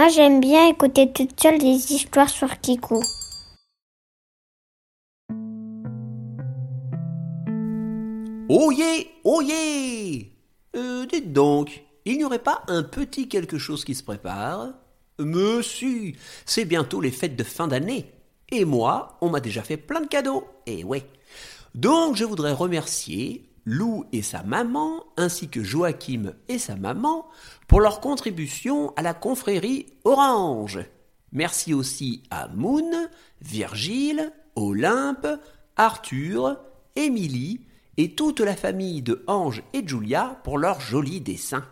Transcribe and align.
Moi, 0.00 0.08
j'aime 0.08 0.40
bien 0.40 0.66
écouter 0.66 1.12
toute 1.12 1.38
seule 1.38 1.58
des 1.58 1.92
histoires 1.92 2.30
sur 2.30 2.58
Kiku. 2.58 3.02
Oyez, 8.48 9.10
oyez 9.24 10.32
euh, 10.74 11.04
Dites 11.04 11.34
donc, 11.34 11.82
il 12.06 12.16
n'y 12.16 12.24
aurait 12.24 12.38
pas 12.38 12.62
un 12.68 12.82
petit 12.82 13.28
quelque 13.28 13.58
chose 13.58 13.84
qui 13.84 13.94
se 13.94 14.02
prépare? 14.02 14.70
Monsieur, 15.18 16.14
c'est 16.46 16.64
bientôt 16.64 17.02
les 17.02 17.10
fêtes 17.10 17.36
de 17.36 17.44
fin 17.44 17.68
d'année. 17.68 18.06
Et 18.50 18.64
moi, 18.64 19.18
on 19.20 19.28
m'a 19.28 19.40
déjà 19.40 19.60
fait 19.60 19.76
plein 19.76 20.00
de 20.00 20.08
cadeaux. 20.08 20.46
Et 20.64 20.82
ouais. 20.82 21.04
Donc, 21.74 22.16
je 22.16 22.24
voudrais 22.24 22.52
remercier 22.52 23.49
Lou 23.64 24.04
et 24.12 24.22
sa 24.22 24.42
maman, 24.42 25.04
ainsi 25.16 25.48
que 25.48 25.62
Joachim 25.62 26.34
et 26.48 26.58
sa 26.58 26.76
maman, 26.76 27.26
pour 27.68 27.80
leur 27.80 28.00
contribution 28.00 28.92
à 28.96 29.02
la 29.02 29.14
confrérie 29.14 29.86
Orange. 30.04 30.80
Merci 31.32 31.74
aussi 31.74 32.22
à 32.30 32.48
Moon, 32.48 33.08
Virgile, 33.40 34.32
Olympe, 34.56 35.26
Arthur, 35.76 36.58
Émilie 36.96 37.60
et 37.96 38.14
toute 38.14 38.40
la 38.40 38.56
famille 38.56 39.02
de 39.02 39.22
Ange 39.26 39.62
et 39.72 39.86
Julia 39.86 40.40
pour 40.42 40.58
leurs 40.58 40.80
jolis 40.80 41.20
dessins. 41.20 41.64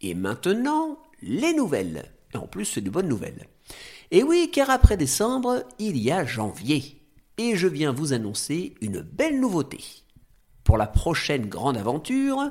Et 0.00 0.14
maintenant, 0.14 0.98
les 1.20 1.52
nouvelles. 1.52 2.12
En 2.34 2.46
plus, 2.46 2.64
c'est 2.64 2.80
de 2.80 2.90
bonnes 2.90 3.08
nouvelles. 3.08 3.46
Et 4.10 4.22
oui, 4.22 4.50
car 4.52 4.70
après 4.70 4.96
décembre, 4.96 5.64
il 5.78 5.96
y 5.96 6.10
a 6.10 6.24
janvier. 6.24 7.02
Et 7.38 7.56
je 7.56 7.66
viens 7.66 7.92
vous 7.92 8.12
annoncer 8.12 8.74
une 8.80 9.00
belle 9.00 9.40
nouveauté. 9.40 9.80
Pour 10.72 10.78
la 10.78 10.86
prochaine 10.86 11.50
grande 11.50 11.76
aventure, 11.76 12.50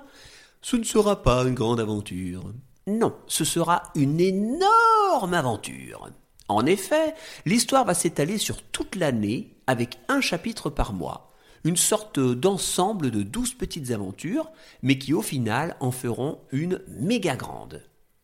ce 0.61 0.75
ne 0.75 0.83
sera 0.83 1.23
pas 1.23 1.41
une 1.41 1.55
grande 1.55 1.79
aventure. 1.79 2.53
Non, 2.85 3.15
ce 3.25 3.43
sera 3.43 3.81
une 3.95 4.19
énorme 4.19 5.33
aventure. 5.33 6.07
En 6.47 6.67
effet, 6.67 7.15
l'histoire 7.47 7.83
va 7.83 7.95
s'étaler 7.95 8.37
sur 8.37 8.61
toute 8.61 8.95
l'année 8.95 9.55
avec 9.65 9.97
un 10.07 10.21
chapitre 10.21 10.69
par 10.69 10.93
mois. 10.93 11.31
Une 11.63 11.77
sorte 11.77 12.19
d'ensemble 12.19 13.09
de 13.09 13.23
douze 13.23 13.55
petites 13.55 13.89
aventures, 13.89 14.51
mais 14.83 14.99
qui 14.99 15.15
au 15.15 15.23
final 15.23 15.75
en 15.79 15.89
feront 15.89 16.41
une 16.51 16.79
méga 16.89 17.35
grande. 17.35 17.81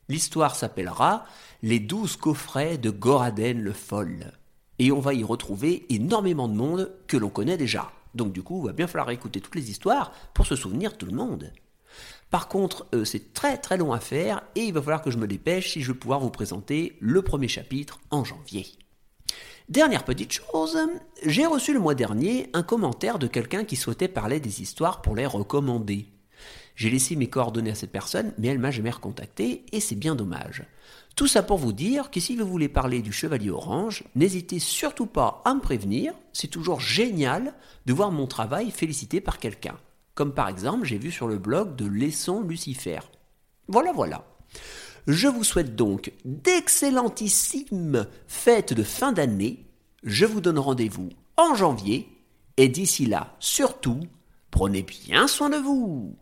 L'histoire 0.10 0.56
s'appellera 0.56 1.26
Les 1.64 1.80
douze 1.80 2.18
coffrets 2.18 2.78
de 2.78 2.92
Goraden 2.92 3.60
le 3.60 3.74
Foll. 3.74 4.32
Et 4.78 4.92
on 4.92 5.00
va 5.00 5.16
y 5.16 5.24
retrouver 5.24 5.88
énormément 5.90 6.48
de 6.48 6.54
monde 6.54 6.94
que 7.08 7.18
l'on 7.18 7.30
connaît 7.30 7.58
déjà. 7.58 7.92
Donc 8.18 8.34
du 8.34 8.44
coup, 8.44 8.64
il 8.64 8.68
va 8.68 8.74
bien 8.74 8.88
falloir 8.88 9.10
écouter 9.12 9.40
toutes 9.40 9.56
les 9.56 9.70
histoires 9.70 10.12
pour 10.34 10.46
se 10.46 10.56
souvenir 10.56 10.92
de 10.92 10.98
tout 10.98 11.06
le 11.06 11.14
monde. 11.14 11.54
Par 12.30 12.50
contre, 12.50 12.88
euh, 12.94 13.06
c'est 13.06 13.34
très 13.34 13.58
très 13.58 13.78
long 13.78 13.94
à 13.94 14.00
faire 14.00 14.42
et 14.56 14.66
il 14.66 14.74
va 14.74 14.82
falloir 14.82 15.02
que 15.02 15.12
je 15.12 15.18
me 15.18 15.28
dépêche 15.28 15.72
si 15.72 15.82
je 15.82 15.94
veux 15.94 15.98
pouvoir 15.98 16.20
vous 16.20 16.30
présenter 16.30 16.98
le 17.00 17.22
premier 17.22 17.48
chapitre 17.48 18.00
en 18.12 18.26
janvier. 18.26 18.68
Dernière 19.70 20.04
petite 20.04 20.34
chose, 20.34 20.78
j'ai 21.24 21.46
reçu 21.46 21.74
le 21.74 21.80
mois 21.80 21.96
dernier 21.96 22.50
un 22.54 22.64
commentaire 22.64 23.20
de 23.20 23.28
quelqu'un 23.28 23.64
qui 23.64 23.76
souhaitait 23.76 24.08
parler 24.08 24.40
des 24.40 24.62
histoires 24.62 25.02
pour 25.02 25.16
les 25.16 25.26
recommander. 25.26 26.08
J'ai 26.76 26.90
laissé 26.90 27.16
mes 27.16 27.28
coordonnées 27.28 27.72
à 27.72 27.76
cette 27.76 27.92
personne, 27.92 28.34
mais 28.38 28.48
elle 28.48 28.60
m'a 28.60 28.72
jamais 28.72 28.92
recontacté 28.92 29.66
et 29.72 29.80
c'est 29.80 29.96
bien 29.96 30.16
dommage. 30.16 30.64
Tout 31.16 31.28
ça 31.28 31.42
pour 31.42 31.58
vous 31.58 31.74
dire 31.74 32.12
que 32.12 32.20
si 32.20 32.36
vous 32.36 32.46
voulez 32.46 32.70
parler 32.70 33.02
du 33.02 33.12
Chevalier 33.12 33.50
Orange, 33.50 34.04
n'hésitez 34.14 34.60
surtout 34.60 35.08
pas 35.08 35.42
à 35.46 35.56
me 35.56 35.60
prévenir, 35.60 36.14
c'est 36.34 36.48
toujours 36.48 36.80
génial 36.80 37.56
de 37.88 37.94
voir 37.94 38.12
mon 38.12 38.28
travail 38.28 38.70
félicité 38.70 39.20
par 39.20 39.40
quelqu'un. 39.40 39.76
Comme 40.14 40.34
par 40.34 40.48
exemple, 40.48 40.86
j'ai 40.86 41.00
vu 41.00 41.12
sur 41.12 41.28
le 41.28 41.40
blog 41.40 41.76
de 41.76 41.88
Laissons 41.88 42.42
Lucifer. 42.42 43.00
Voilà, 43.68 43.92
voilà. 43.92 44.26
Je 45.08 45.28
vous 45.28 45.44
souhaite 45.44 45.76
donc 45.76 46.12
d'excellentissimes 46.26 48.06
fêtes 48.28 48.74
de 48.74 48.84
fin 48.84 49.12
d'année. 49.12 49.66
Je 50.04 50.26
vous 50.26 50.42
donne 50.42 50.60
rendez-vous 50.60 51.10
en 51.38 51.56
janvier. 51.56 52.08
Et 52.58 52.68
d'ici 52.68 53.06
là, 53.06 53.36
surtout, 53.40 54.02
prenez 54.52 54.84
bien 54.84 55.28
soin 55.28 55.50
de 55.50 55.58
vous. 55.58 56.16